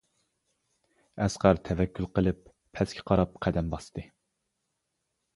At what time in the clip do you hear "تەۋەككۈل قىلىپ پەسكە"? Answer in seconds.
1.67-3.03